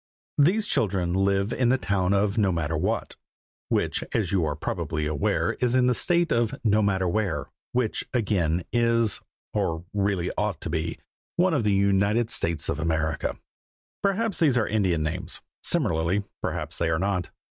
[0.39, 3.17] These children live in the town of Nomatterwhat,
[3.69, 9.21] which, as you are probably aware, is in the State of Nomatterwhere, which again is,
[9.53, 10.97] or really ought to be,
[11.35, 13.35] one of the United States of America.
[14.01, 17.29] Perhaps these are Indian names; similarly, perhaps they are not.